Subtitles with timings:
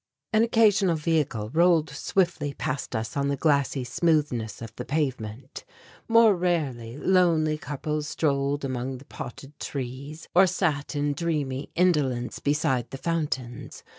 [0.33, 5.63] An occasional vehicle rolled swiftly past us on the glassy smoothness of the pavement;
[6.07, 12.89] more rarely lonely couples strolled among the potted trees or sat in dreamy indolence beside
[12.89, 13.83] the fountains.